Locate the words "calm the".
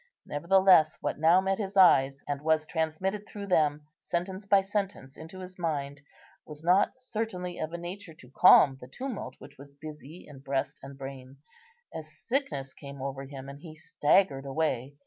8.31-8.87